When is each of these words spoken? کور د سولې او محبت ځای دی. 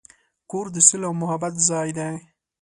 کور 0.49 0.65
د 0.75 0.77
سولې 0.87 1.05
او 1.09 1.13
محبت 1.21 1.53
ځای 1.69 1.89
دی. 1.97 2.13